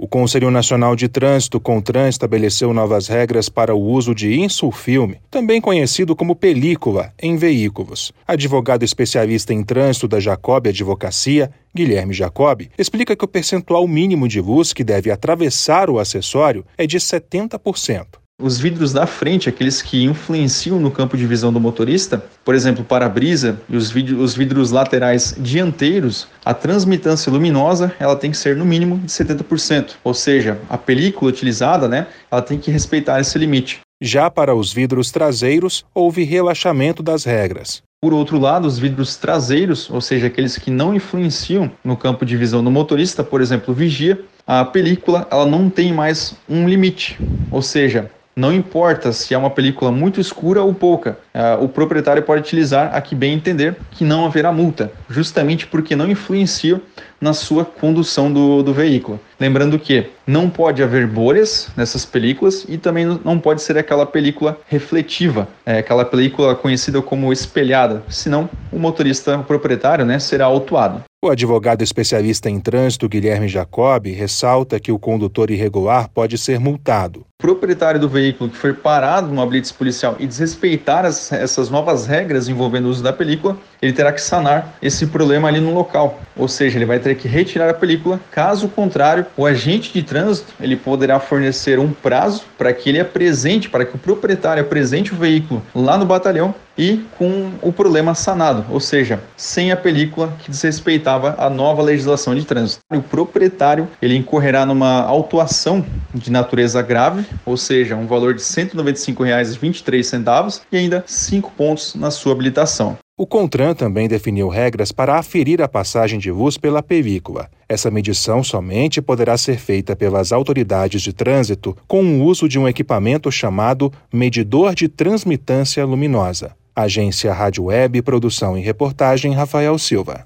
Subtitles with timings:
[0.00, 5.60] O Conselho Nacional de Trânsito, CONTRAN, estabeleceu novas regras para o uso de insulfilme, também
[5.60, 8.12] conhecido como película, em veículos.
[8.24, 14.40] Advogado especialista em trânsito da Jacob Advocacia, Guilherme Jacob, explica que o percentual mínimo de
[14.40, 18.06] luz que deve atravessar o acessório é de 70%.
[18.40, 22.84] Os vidros da frente, aqueles que influenciam no campo de visão do motorista, por exemplo,
[22.84, 28.54] para-brisa e os, vidros, os vidros laterais dianteiros, a transmitância luminosa ela tem que ser
[28.54, 33.36] no mínimo de 70%, ou seja, a película utilizada, né, ela tem que respeitar esse
[33.36, 33.80] limite.
[34.00, 37.82] Já para os vidros traseiros, houve relaxamento das regras.
[38.00, 42.36] Por outro lado, os vidros traseiros, ou seja, aqueles que não influenciam no campo de
[42.36, 47.18] visão do motorista, por exemplo, vigia, a película ela não tem mais um limite,
[47.50, 52.22] ou seja, não importa se é uma película muito escura ou pouca, uh, o proprietário
[52.22, 56.80] pode utilizar a que bem entender que não haverá multa, justamente porque não influencia
[57.20, 59.18] na sua condução do, do veículo.
[59.40, 64.56] Lembrando que não pode haver bolhas nessas películas e também não pode ser aquela película
[64.68, 71.02] refletiva, é, aquela película conhecida como espelhada, senão o motorista, o proprietário, né, será autuado.
[71.20, 77.26] O advogado especialista em trânsito Guilherme Jacob ressalta que o condutor irregular pode ser multado.
[77.40, 82.48] Proprietário do veículo que for parado numa blitz policial e desrespeitar as, essas novas regras
[82.48, 86.20] envolvendo o uso da película, ele terá que sanar esse problema ali no local.
[86.36, 88.18] Ou seja, ele vai ter que retirar a película.
[88.30, 93.68] Caso contrário, o agente de trânsito ele poderá fornecer um prazo para que ele apresente,
[93.68, 98.64] para que o proprietário apresente o veículo lá no batalhão e com o problema sanado,
[98.70, 102.78] ou seja, sem a película que desrespeitava a nova legislação de trânsito.
[102.94, 105.84] O proprietário ele incorrerá numa autuação
[106.14, 112.12] de natureza grave, ou seja, um valor de R$ 195,23 e ainda 5 pontos na
[112.12, 112.96] sua habilitação.
[113.20, 117.50] O CONTRAN também definiu regras para aferir a passagem de luz pela película.
[117.68, 122.68] Essa medição somente poderá ser feita pelas autoridades de trânsito com o uso de um
[122.68, 126.54] equipamento chamado medidor de transmitância luminosa.
[126.76, 130.24] Agência Rádio Web, produção e reportagem Rafael Silva.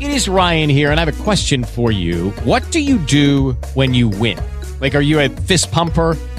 [0.00, 2.32] It is Ryan here and I have a question for you.
[2.44, 4.36] What do you do when you win?
[4.80, 6.16] Like are you a fist pumper?